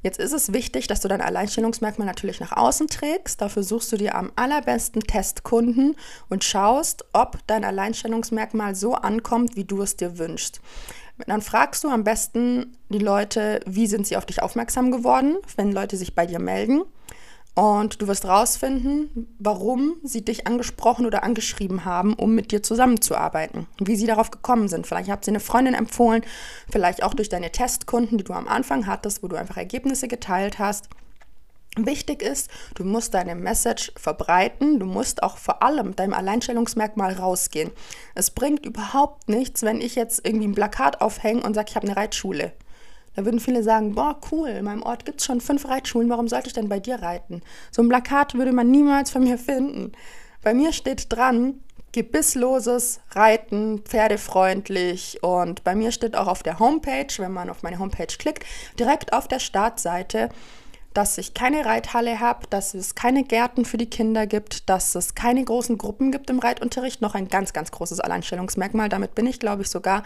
Jetzt 0.03 0.19
ist 0.19 0.33
es 0.33 0.53
wichtig, 0.53 0.87
dass 0.87 1.01
du 1.01 1.09
dein 1.09 1.23
Alleinstellungsmerkmal 1.23 2.07
natürlich 2.07 2.39
nach 2.39 2.53
außen 2.53 2.87
trägst. 2.89 3.41
Dafür 3.41 3.63
suchst 3.63 3.91
du 3.93 3.97
dir 3.97 4.15
am 4.15 4.31
allerbesten 4.37 5.01
Testkunden 5.01 5.97
und 6.29 6.45
schaust, 6.45 7.07
ob 7.13 7.39
dein 7.47 7.65
Alleinstellungsmerkmal 7.65 8.75
so 8.75 8.95
ankommt, 8.95 9.57
wie 9.57 9.65
du 9.65 9.81
es 9.81 9.97
dir 9.97 10.19
wünschst. 10.19 10.61
Dann 11.27 11.43
fragst 11.43 11.83
du 11.85 11.89
am 11.89 12.05
besten 12.05 12.77
die 12.89 12.99
Leute, 12.99 13.61
wie 13.67 13.87
sind 13.87 14.07
sie 14.07 14.17
auf 14.17 14.27
dich 14.27 14.43
aufmerksam 14.43 14.91
geworden, 14.91 15.37
wenn 15.57 15.73
Leute 15.73 15.97
sich 15.97 16.15
bei 16.15 16.27
dir 16.27 16.39
melden. 16.39 16.83
Und 17.55 18.03
du 18.03 18.07
wirst 18.07 18.27
rausfinden, 18.27 19.35
warum 19.39 19.97
sie 20.03 20.23
dich 20.23 20.47
angesprochen 20.47 21.07
oder 21.07 21.23
angeschrieben 21.23 21.87
haben, 21.87 22.13
um 22.13 22.35
mit 22.35 22.53
dir 22.53 22.63
zusammenzuarbeiten. 22.63 23.67
Wie 23.79 23.97
sie 23.97 24.07
darauf 24.07 24.31
gekommen 24.31 24.69
sind. 24.69 24.87
Vielleicht 24.87 25.09
habt 25.09 25.25
sie 25.25 25.31
eine 25.31 25.41
Freundin 25.41 25.73
empfohlen, 25.73 26.23
vielleicht 26.71 27.03
auch 27.03 27.15
durch 27.15 27.31
deine 27.31 27.51
Testkunden, 27.51 28.19
die 28.19 28.25
du 28.25 28.35
am 28.35 28.47
Anfang 28.47 28.87
hattest, 28.87 29.23
wo 29.23 29.29
du 29.29 29.37
einfach 29.37 29.57
Ergebnisse 29.57 30.07
geteilt 30.07 30.59
hast. 30.59 30.91
Wichtig 31.79 32.23
ist, 32.23 32.51
du 32.75 32.85
musst 32.85 33.13
deine 33.13 33.35
Message 33.35 33.93
verbreiten, 33.97 34.81
du 34.81 34.87
musst 34.87 35.23
auch 35.23 35.37
vor 35.37 35.63
allem 35.63 35.95
deinem 35.95 36.15
Alleinstellungsmerkmal 36.15 37.13
rausgehen. 37.13 37.71
Es 38.15 38.31
bringt 38.31 38.65
überhaupt 38.65 39.29
nichts, 39.29 39.63
wenn 39.63 39.83
ich 39.83 39.95
jetzt 39.95 40.27
irgendwie 40.27 40.49
ein 40.49 40.55
Plakat 40.55 41.03
aufhänge 41.03 41.43
und 41.43 41.53
sage, 41.53 41.67
ich 41.69 41.77
habe 41.77 41.87
eine 41.87 41.97
Reitschule. 41.97 42.53
Da 43.15 43.27
würden 43.27 43.41
viele 43.41 43.63
sagen, 43.63 43.95
boah, 43.95 44.19
cool, 44.31 44.49
in 44.49 44.65
meinem 44.65 44.83
Ort 44.83 45.05
gibt 45.05 45.21
es 45.21 45.27
schon 45.27 45.43
fünf 45.43 45.69
Reitschulen, 45.69 46.09
warum 46.09 46.29
sollte 46.29 46.49
ich 46.49 46.55
denn 46.55 46.71
bei 46.71 46.81
dir 46.81 46.97
reiten? 47.03 47.43
So 47.71 47.83
ein 47.83 47.89
Plakat 47.91 48.35
würde 48.35 48.53
man 48.53 48.71
niemals 48.71 49.11
von 49.11 49.25
mir 49.25 49.37
finden. 49.37 49.93
Bei 50.43 50.55
mir 50.55 50.73
steht 50.73 51.13
dran, 51.13 51.61
gebissloses 51.93 53.01
Reiten, 53.13 53.81
pferdefreundlich 53.81 55.23
und 55.23 55.65
bei 55.65 55.75
mir 55.75 55.93
steht 55.93 56.15
auch 56.15 56.27
auf 56.27 56.43
der 56.43 56.59
Homepage, 56.59 57.09
wenn 57.17 57.33
man 57.33 57.49
auf 57.49 57.63
meine 57.63 57.79
Homepage 57.79 58.07
klickt, 58.07 58.45
direkt 58.79 59.15
auf 59.15 59.29
der 59.29 59.39
Startseite, 59.39 60.29
dass 60.97 61.19
ich 61.19 61.35
keine 61.35 61.67
Reithalle 61.67 62.21
habe, 62.21 62.47
dass 62.49 62.73
es 62.73 62.95
keine 62.95 63.23
Gärten 63.23 63.67
für 63.67 63.77
die 63.77 63.91
Kinder 63.91 64.27
gibt, 64.27 64.71
dass 64.71 64.95
es 64.95 65.15
keine 65.15 65.45
großen 65.45 65.77
Gruppen 65.77 66.11
gibt 66.11 66.31
im 66.31 66.39
Reitunterricht. 66.39 67.03
Noch 67.03 67.15
ein 67.15 67.29
ganz, 67.29 67.53
ganz 67.53 67.71
großes 67.71 68.01
Alleinstellungsmerkmal. 68.01 68.89
Damit 68.89 69.15
bin 69.15 69.27
ich, 69.27 69.39
glaube 69.39 69.63
ich, 69.63 69.69
sogar 69.69 70.05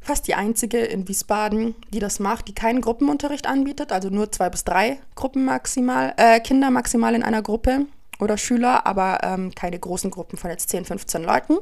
fast 0.00 0.28
die 0.28 0.34
einzige 0.34 0.78
in 0.78 1.08
Wiesbaden, 1.08 1.74
die 1.92 1.98
das 1.98 2.20
macht, 2.20 2.46
die 2.46 2.54
keinen 2.54 2.80
Gruppenunterricht 2.80 3.46
anbietet, 3.46 3.90
also 3.90 4.08
nur 4.08 4.30
zwei 4.30 4.50
bis 4.50 4.62
drei 4.62 4.98
Gruppen 5.16 5.46
maximal, 5.46 6.14
äh, 6.16 6.38
Kinder 6.40 6.70
maximal 6.70 7.14
in 7.14 7.22
einer 7.22 7.42
Gruppe 7.42 7.86
oder 8.20 8.38
Schüler, 8.38 8.86
aber 8.86 9.20
ähm, 9.22 9.52
keine 9.54 9.78
großen 9.78 10.10
Gruppen 10.10 10.38
von 10.38 10.50
jetzt 10.50 10.68
10, 10.68 10.84
15 10.84 11.24
Leuten. 11.24 11.56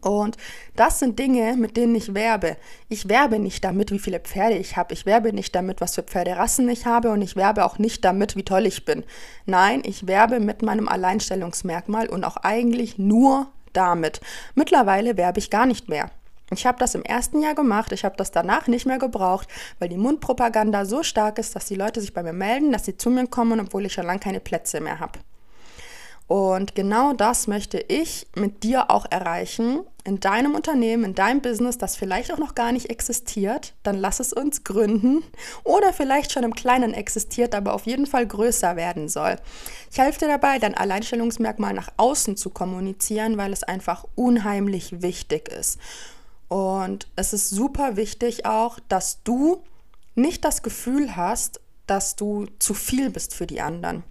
Und 0.00 0.36
das 0.76 0.98
sind 0.98 1.18
Dinge, 1.18 1.56
mit 1.56 1.76
denen 1.76 1.94
ich 1.94 2.14
werbe. 2.14 2.56
Ich 2.88 3.08
werbe 3.08 3.38
nicht 3.38 3.64
damit, 3.64 3.90
wie 3.90 3.98
viele 3.98 4.20
Pferde 4.20 4.56
ich 4.56 4.76
habe. 4.76 4.92
Ich 4.92 5.06
werbe 5.06 5.32
nicht 5.32 5.54
damit, 5.54 5.80
was 5.80 5.94
für 5.94 6.02
Pferderassen 6.02 6.68
ich 6.68 6.86
habe. 6.86 7.10
Und 7.10 7.22
ich 7.22 7.36
werbe 7.36 7.64
auch 7.64 7.78
nicht 7.78 8.04
damit, 8.04 8.36
wie 8.36 8.42
toll 8.42 8.66
ich 8.66 8.84
bin. 8.84 9.04
Nein, 9.46 9.82
ich 9.84 10.06
werbe 10.06 10.40
mit 10.40 10.62
meinem 10.62 10.88
Alleinstellungsmerkmal 10.88 12.08
und 12.08 12.24
auch 12.24 12.36
eigentlich 12.38 12.98
nur 12.98 13.46
damit. 13.72 14.20
Mittlerweile 14.54 15.16
werbe 15.16 15.38
ich 15.38 15.50
gar 15.50 15.66
nicht 15.66 15.88
mehr. 15.88 16.10
Ich 16.50 16.66
habe 16.66 16.78
das 16.78 16.94
im 16.94 17.02
ersten 17.02 17.40
Jahr 17.40 17.54
gemacht, 17.54 17.90
ich 17.92 18.04
habe 18.04 18.16
das 18.16 18.30
danach 18.30 18.68
nicht 18.68 18.86
mehr 18.86 18.98
gebraucht, 18.98 19.48
weil 19.78 19.88
die 19.88 19.96
Mundpropaganda 19.96 20.84
so 20.84 21.02
stark 21.02 21.38
ist, 21.38 21.56
dass 21.56 21.66
die 21.66 21.74
Leute 21.74 22.00
sich 22.00 22.12
bei 22.12 22.22
mir 22.22 22.34
melden, 22.34 22.70
dass 22.70 22.84
sie 22.84 22.96
zu 22.96 23.10
mir 23.10 23.26
kommen, 23.26 23.60
obwohl 23.60 23.86
ich 23.86 23.94
schon 23.94 24.06
lange 24.06 24.20
keine 24.20 24.40
Plätze 24.40 24.80
mehr 24.80 25.00
habe. 25.00 25.18
Und 26.26 26.74
genau 26.74 27.12
das 27.12 27.46
möchte 27.46 27.78
ich 27.78 28.26
mit 28.34 28.62
dir 28.62 28.90
auch 28.90 29.04
erreichen 29.10 29.80
in 30.04 30.20
deinem 30.20 30.54
Unternehmen, 30.54 31.04
in 31.04 31.14
deinem 31.14 31.42
Business, 31.42 31.78
das 31.78 31.96
vielleicht 31.96 32.32
auch 32.32 32.38
noch 32.38 32.54
gar 32.54 32.72
nicht 32.72 32.90
existiert. 32.90 33.74
Dann 33.82 33.96
lass 33.96 34.20
es 34.20 34.32
uns 34.32 34.64
gründen 34.64 35.22
oder 35.64 35.92
vielleicht 35.92 36.32
schon 36.32 36.42
im 36.42 36.54
Kleinen 36.54 36.94
existiert, 36.94 37.54
aber 37.54 37.74
auf 37.74 37.86
jeden 37.86 38.06
Fall 38.06 38.26
größer 38.26 38.76
werden 38.76 39.08
soll. 39.08 39.36
Ich 39.90 39.98
helfe 39.98 40.20
dir 40.20 40.28
dabei, 40.28 40.58
dein 40.58 40.74
Alleinstellungsmerkmal 40.74 41.74
nach 41.74 41.90
außen 41.96 42.36
zu 42.36 42.50
kommunizieren, 42.50 43.36
weil 43.36 43.52
es 43.52 43.62
einfach 43.62 44.06
unheimlich 44.14 45.02
wichtig 45.02 45.48
ist. 45.48 45.78
Und 46.48 47.06
es 47.16 47.32
ist 47.32 47.50
super 47.50 47.96
wichtig 47.96 48.46
auch, 48.46 48.78
dass 48.88 49.22
du 49.24 49.62
nicht 50.14 50.44
das 50.44 50.62
Gefühl 50.62 51.16
hast, 51.16 51.60
dass 51.86 52.16
du 52.16 52.46
zu 52.58 52.72
viel 52.72 53.10
bist 53.10 53.34
für 53.34 53.46
die 53.46 53.60
anderen 53.60 54.04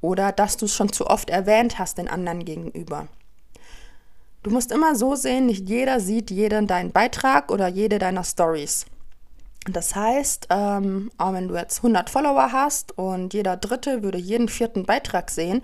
oder 0.00 0.32
dass 0.32 0.56
du 0.56 0.66
es 0.66 0.74
schon 0.74 0.92
zu 0.92 1.06
oft 1.06 1.30
erwähnt 1.30 1.78
hast 1.78 1.98
den 1.98 2.08
anderen 2.08 2.44
gegenüber. 2.44 3.08
Du 4.42 4.50
musst 4.50 4.72
immer 4.72 4.96
so 4.96 5.14
sehen, 5.14 5.46
nicht 5.46 5.68
jeder 5.68 6.00
sieht 6.00 6.30
jeden 6.30 6.66
deinen 6.66 6.90
Beitrag 6.90 7.52
oder 7.52 7.68
jede 7.68 7.98
deiner 7.98 8.24
Stories. 8.24 8.86
Das 9.70 9.94
heißt, 9.94 10.48
ähm, 10.50 11.12
auch 11.18 11.32
wenn 11.32 11.46
du 11.46 11.54
jetzt 11.54 11.78
100 11.78 12.10
Follower 12.10 12.50
hast 12.50 12.98
und 12.98 13.32
jeder 13.32 13.56
Dritte 13.56 14.02
würde 14.02 14.18
jeden 14.18 14.48
vierten 14.48 14.84
Beitrag 14.84 15.30
sehen, 15.30 15.62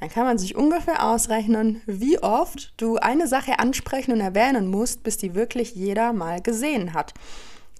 dann 0.00 0.08
kann 0.08 0.24
man 0.24 0.38
sich 0.38 0.56
ungefähr 0.56 1.04
ausrechnen, 1.04 1.82
wie 1.86 2.20
oft 2.20 2.72
du 2.76 2.96
eine 2.96 3.28
Sache 3.28 3.58
ansprechen 3.58 4.12
und 4.12 4.20
erwähnen 4.20 4.68
musst, 4.68 5.02
bis 5.02 5.16
die 5.16 5.34
wirklich 5.34 5.74
jeder 5.74 6.12
mal 6.12 6.40
gesehen 6.40 6.94
hat. 6.94 7.14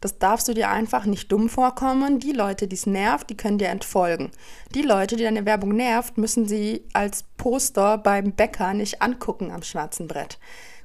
Das 0.00 0.18
darfst 0.18 0.48
du 0.48 0.54
dir 0.54 0.70
einfach 0.70 1.04
nicht 1.04 1.30
dumm 1.32 1.48
vorkommen. 1.48 2.18
Die 2.20 2.32
Leute, 2.32 2.68
die 2.68 2.76
es 2.76 2.86
nervt, 2.86 3.30
die 3.30 3.36
können 3.36 3.58
dir 3.58 3.68
entfolgen. 3.68 4.30
Die 4.74 4.82
Leute, 4.82 5.16
die 5.16 5.24
deine 5.24 5.46
Werbung 5.46 5.74
nervt, 5.74 6.18
müssen 6.18 6.46
sie 6.46 6.84
als 6.92 7.24
Poster 7.36 7.98
beim 7.98 8.32
Bäcker 8.32 8.74
nicht 8.74 9.02
angucken 9.02 9.50
am 9.50 9.62
schwarzen 9.62 10.08
Brett. 10.08 10.38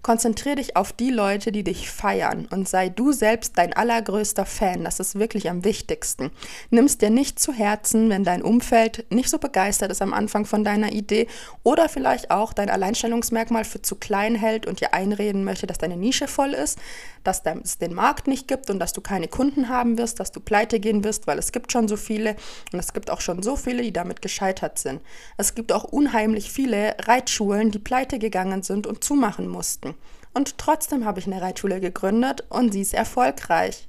Konzentriere 0.04 0.58
dich 0.58 0.76
auf 0.76 0.92
die 0.92 1.12
Leute, 1.12 1.54
die 1.54 1.64
dich 1.64 1.90
feiern 1.90 2.46
und 2.52 2.68
sei 2.68 2.90
du 2.90 3.14
selbst 3.14 3.58
dein 3.58 3.72
allergrößter 3.72 4.46
Fan. 4.46 4.84
Das 4.84 5.00
ist 5.00 5.18
wirklich 5.18 5.50
am 5.50 5.64
wichtigsten. 5.64 6.30
Nimmst 6.70 7.02
dir 7.02 7.10
nicht 7.10 7.40
zu 7.40 7.54
Herzen, 7.54 8.10
wenn 8.10 8.26
dein 8.26 8.42
Umfeld 8.42 9.06
nicht 9.10 9.30
so 9.30 9.38
begeistert 9.38 9.92
ist 9.92 10.02
am 10.02 10.14
Anfang 10.14 10.46
von 10.46 10.66
deiner 10.66 10.92
Idee 10.92 11.28
oder 11.64 11.88
vielleicht 11.88 12.32
auch 12.32 12.52
dein 12.52 12.70
Alleinstellungsmerkmal 12.70 13.64
für 13.64 13.82
zu 13.82 13.96
klein 13.96 14.36
hält 14.36 14.66
und 14.66 14.82
dir 14.82 14.94
einreden 14.94 15.46
möchte, 15.46 15.68
dass 15.68 15.78
deine 15.78 15.96
Nische 15.96 16.28
voll 16.28 16.52
ist, 16.54 16.78
dass 17.24 17.42
es 17.64 17.78
den 17.78 17.94
Markt 17.94 18.28
nicht 18.28 18.48
gibt 18.48 18.70
und 18.70 18.80
dass 18.80 18.94
du 18.94 19.02
keine 19.02 19.28
Kunden 19.28 19.70
haben 19.70 19.98
wirst, 19.98 20.20
dass 20.20 20.32
du 20.32 20.40
pleite 20.40 20.80
gehen 20.80 21.04
wirst, 21.04 21.28
weil 21.28 21.40
es 21.40 21.52
gibt 21.52 21.72
schon 21.72 21.88
so 21.88 21.98
viele 21.98 22.36
und 22.72 22.80
es 22.80 22.94
gibt 22.94 23.10
auch 23.10 23.22
schon 23.22 23.44
so 23.44 23.56
viele, 23.56 23.82
die 23.82 23.94
damit 23.94 24.22
gescheitert 24.22 24.80
sind. 24.80 25.02
Es 25.38 25.56
gibt 25.56 25.72
auch 25.72 25.84
unheimlich 25.84 26.52
viele 26.52 26.96
Reitschulen, 27.00 27.72
die 27.72 27.80
pleite 27.80 28.20
gegangen 28.20 28.64
sind 28.64 28.88
und 28.88 29.04
zumachen 29.04 29.48
mussten. 29.48 29.96
Und 30.34 30.58
trotzdem 30.58 31.06
habe 31.06 31.20
ich 31.20 31.28
eine 31.28 31.42
Reitschule 31.42 31.80
gegründet 31.80 32.44
und 32.50 32.74
sie 32.74 32.82
ist 32.82 32.94
erfolgreich. 32.94 33.88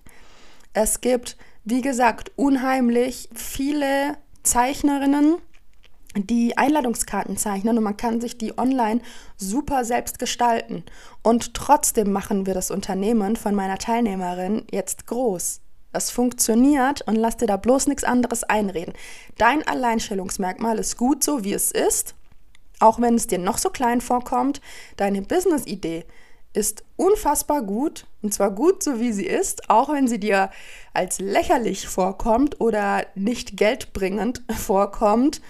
Es 0.72 1.00
gibt, 1.00 1.36
wie 1.64 1.80
gesagt, 1.80 2.32
unheimlich 2.36 3.28
viele 3.34 4.16
Zeichnerinnen, 4.42 5.36
die 6.16 6.56
Einladungskarten 6.56 7.36
zeichnen 7.36 7.76
und 7.76 7.84
man 7.84 7.96
kann 7.96 8.20
sich 8.20 8.38
die 8.38 8.56
online 8.56 9.00
super 9.36 9.84
selbst 9.84 10.18
gestalten. 10.18 10.84
Und 11.22 11.54
trotzdem 11.54 12.12
machen 12.12 12.46
wir 12.46 12.54
das 12.54 12.70
Unternehmen 12.70 13.36
von 13.36 13.54
meiner 13.54 13.78
Teilnehmerin 13.78 14.64
jetzt 14.70 15.06
groß. 15.06 15.60
Es 15.92 16.10
funktioniert 16.10 17.02
und 17.02 17.14
lass 17.16 17.36
dir 17.36 17.46
da 17.46 17.56
bloß 17.56 17.86
nichts 17.86 18.04
anderes 18.04 18.44
einreden. 18.44 18.94
Dein 19.38 19.66
Alleinstellungsmerkmal 19.66 20.78
ist 20.78 20.96
gut 20.96 21.22
so, 21.22 21.44
wie 21.44 21.52
es 21.52 21.70
ist, 21.70 22.14
auch 22.80 23.00
wenn 23.00 23.14
es 23.14 23.28
dir 23.28 23.38
noch 23.38 23.58
so 23.58 23.70
klein 23.70 24.00
vorkommt. 24.00 24.60
Deine 24.96 25.22
Business-Idee 25.22 26.04
ist 26.52 26.84
unfassbar 26.96 27.62
gut 27.62 28.06
und 28.22 28.32
zwar 28.32 28.50
gut 28.50 28.82
so 28.82 29.00
wie 29.00 29.12
sie 29.12 29.26
ist, 29.26 29.70
auch 29.70 29.92
wenn 29.92 30.08
sie 30.08 30.20
dir 30.20 30.50
als 30.92 31.20
lächerlich 31.20 31.88
vorkommt 31.88 32.60
oder 32.60 33.06
nicht 33.14 33.56
geldbringend 33.56 34.42
vorkommt. 34.56 35.40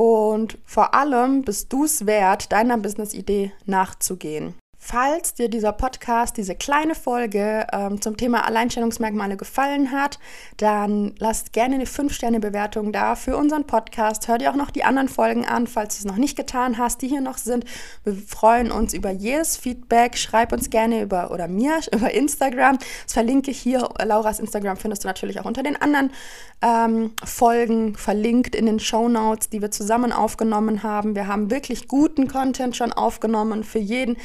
Und 0.00 0.56
vor 0.64 0.94
allem 0.94 1.42
bist 1.42 1.70
du 1.74 1.84
es 1.84 2.06
wert, 2.06 2.52
deiner 2.52 2.78
Business-Idee 2.78 3.52
nachzugehen. 3.66 4.54
Falls 4.92 5.34
dir 5.34 5.48
dieser 5.48 5.70
Podcast, 5.70 6.36
diese 6.36 6.56
kleine 6.56 6.96
Folge 6.96 7.64
ähm, 7.72 8.00
zum 8.00 8.16
Thema 8.16 8.44
Alleinstellungsmerkmale 8.44 9.36
gefallen 9.36 9.92
hat, 9.92 10.18
dann 10.56 11.14
lasst 11.20 11.52
gerne 11.52 11.76
eine 11.76 11.84
5-Sterne-Bewertung 11.84 12.90
da 12.90 13.14
für 13.14 13.36
unseren 13.36 13.68
Podcast. 13.68 14.26
Hör 14.26 14.38
dir 14.38 14.50
auch 14.50 14.56
noch 14.56 14.72
die 14.72 14.82
anderen 14.82 15.08
Folgen 15.08 15.46
an, 15.46 15.68
falls 15.68 15.94
du 15.94 16.00
es 16.00 16.12
noch 16.12 16.18
nicht 16.18 16.36
getan 16.36 16.76
hast, 16.76 17.02
die 17.02 17.06
hier 17.06 17.20
noch 17.20 17.38
sind. 17.38 17.66
Wir 18.02 18.14
freuen 18.14 18.72
uns 18.72 18.92
über 18.92 19.12
jedes 19.12 19.56
Feedback. 19.56 20.18
Schreib 20.18 20.52
uns 20.52 20.70
gerne 20.70 21.02
über 21.02 21.30
oder 21.30 21.46
mir 21.46 21.78
über 21.94 22.10
Instagram. 22.12 22.78
Das 23.04 23.12
verlinke 23.12 23.52
ich 23.52 23.60
hier. 23.60 23.88
Lauras 24.02 24.40
Instagram 24.40 24.76
findest 24.76 25.04
du 25.04 25.06
natürlich 25.06 25.38
auch 25.38 25.44
unter 25.44 25.62
den 25.62 25.80
anderen 25.80 26.10
ähm, 26.62 27.12
Folgen 27.24 27.94
verlinkt 27.94 28.56
in 28.56 28.66
den 28.66 28.80
Show 28.80 29.08
Notes, 29.08 29.50
die 29.50 29.62
wir 29.62 29.70
zusammen 29.70 30.10
aufgenommen 30.10 30.82
haben. 30.82 31.14
Wir 31.14 31.28
haben 31.28 31.48
wirklich 31.48 31.86
guten 31.86 32.26
Content 32.26 32.74
schon 32.74 32.92
aufgenommen 32.92 33.62
für 33.62 33.78
jeden 33.78 34.16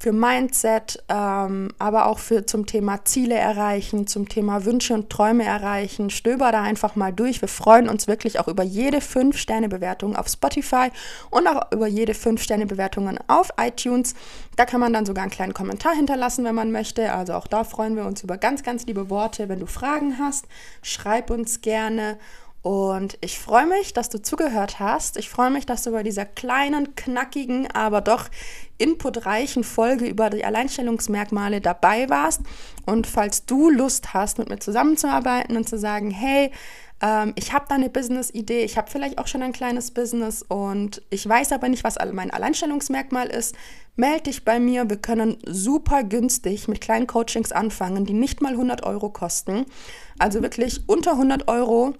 für 0.00 0.12
Mindset, 0.12 1.02
ähm, 1.08 1.72
aber 1.78 2.06
auch 2.06 2.20
für 2.20 2.46
zum 2.46 2.66
Thema 2.66 3.04
Ziele 3.04 3.34
erreichen, 3.34 4.06
zum 4.06 4.28
Thema 4.28 4.64
Wünsche 4.64 4.94
und 4.94 5.10
Träume 5.10 5.44
erreichen. 5.44 6.10
Stöber 6.10 6.52
da 6.52 6.62
einfach 6.62 6.94
mal 6.94 7.12
durch. 7.12 7.40
Wir 7.40 7.48
freuen 7.48 7.88
uns 7.88 8.06
wirklich 8.06 8.38
auch 8.38 8.46
über 8.46 8.62
jede 8.62 8.98
5-Sterne-Bewertung 8.98 10.14
auf 10.14 10.28
Spotify 10.28 10.90
und 11.30 11.48
auch 11.48 11.72
über 11.72 11.88
jede 11.88 12.12
5-Sterne-Bewertung 12.12 13.18
auf 13.26 13.50
iTunes. 13.60 14.14
Da 14.54 14.66
kann 14.66 14.80
man 14.80 14.92
dann 14.92 15.04
sogar 15.04 15.22
einen 15.22 15.32
kleinen 15.32 15.54
Kommentar 15.54 15.94
hinterlassen, 15.94 16.44
wenn 16.44 16.54
man 16.54 16.70
möchte. 16.70 17.12
Also 17.12 17.34
auch 17.34 17.48
da 17.48 17.64
freuen 17.64 17.96
wir 17.96 18.04
uns 18.04 18.22
über 18.22 18.38
ganz, 18.38 18.62
ganz 18.62 18.86
liebe 18.86 19.10
Worte. 19.10 19.48
Wenn 19.48 19.58
du 19.58 19.66
Fragen 19.66 20.18
hast, 20.20 20.46
schreib 20.82 21.30
uns 21.30 21.60
gerne. 21.60 22.18
Und 22.62 23.16
ich 23.20 23.38
freue 23.38 23.66
mich, 23.66 23.92
dass 23.92 24.08
du 24.08 24.20
zugehört 24.20 24.80
hast. 24.80 25.16
Ich 25.16 25.30
freue 25.30 25.50
mich, 25.50 25.64
dass 25.64 25.84
du 25.84 25.92
bei 25.92 26.02
dieser 26.02 26.24
kleinen, 26.24 26.96
knackigen, 26.96 27.70
aber 27.70 28.00
doch 28.00 28.28
inputreichen 28.78 29.64
Folge 29.64 30.06
über 30.06 30.28
die 30.28 30.44
Alleinstellungsmerkmale 30.44 31.60
dabei 31.60 32.08
warst. 32.08 32.40
Und 32.84 33.06
falls 33.06 33.46
du 33.46 33.70
Lust 33.70 34.12
hast, 34.12 34.38
mit 34.38 34.48
mir 34.48 34.58
zusammenzuarbeiten 34.58 35.56
und 35.56 35.68
zu 35.68 35.78
sagen, 35.78 36.10
hey, 36.10 36.50
ähm, 37.00 37.32
ich 37.36 37.52
habe 37.52 37.66
da 37.68 37.76
eine 37.76 37.90
Business-Idee, 37.90 38.64
ich 38.64 38.76
habe 38.76 38.90
vielleicht 38.90 39.18
auch 39.18 39.28
schon 39.28 39.42
ein 39.42 39.52
kleines 39.52 39.92
Business 39.92 40.42
und 40.42 41.02
ich 41.10 41.28
weiß 41.28 41.52
aber 41.52 41.68
nicht, 41.68 41.84
was 41.84 41.96
mein 42.12 42.30
Alleinstellungsmerkmal 42.30 43.28
ist, 43.28 43.54
melde 43.94 44.24
dich 44.24 44.44
bei 44.44 44.58
mir. 44.58 44.88
Wir 44.90 44.96
können 44.96 45.38
super 45.46 46.02
günstig 46.02 46.66
mit 46.66 46.80
kleinen 46.80 47.06
Coachings 47.06 47.52
anfangen, 47.52 48.04
die 48.04 48.14
nicht 48.14 48.40
mal 48.40 48.52
100 48.52 48.84
Euro 48.84 49.10
kosten. 49.10 49.66
Also 50.18 50.42
wirklich 50.42 50.82
unter 50.88 51.12
100 51.12 51.48
Euro 51.48 51.94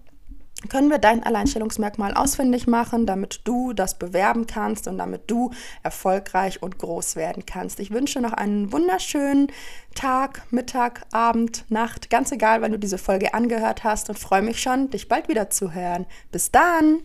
können 0.69 0.91
wir 0.91 0.99
dein 0.99 1.23
Alleinstellungsmerkmal 1.23 2.15
ausfindig 2.15 2.67
machen, 2.67 3.07
damit 3.07 3.43
du 3.45 3.73
das 3.73 3.99
bewerben 3.99 4.47
kannst 4.47 4.89
und 4.89 4.99
damit 4.99 5.31
du 5.31 5.51
erfolgreich 5.83 6.63
und 6.63 6.79
groß 6.79 7.17
werden 7.17 7.45
kannst. 7.47 7.79
Ich 7.81 7.91
wünsche 7.91 8.21
noch 8.21 8.33
einen 8.33 8.73
wunderschönen 8.73 9.53
Tag, 9.95 10.43
Mittag, 10.51 11.07
Abend, 11.13 11.65
Nacht, 11.69 12.11
ganz 12.11 12.33
egal, 12.33 12.61
wann 12.61 12.73
du 12.73 12.79
diese 12.79 12.99
Folge 12.99 13.35
angehört 13.35 13.85
hast 13.85 14.09
und 14.09 14.19
freue 14.19 14.43
mich 14.43 14.61
schon, 14.61 14.91
dich 14.91 15.09
bald 15.09 15.29
wieder 15.29 15.51
zu 15.51 15.75
hören. 15.75 16.07
Bis 16.33 16.51
dann! 16.51 17.03